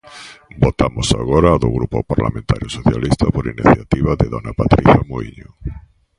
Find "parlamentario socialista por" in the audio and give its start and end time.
2.11-3.43